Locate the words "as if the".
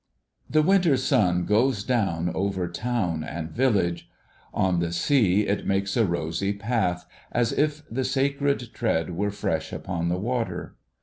7.31-8.03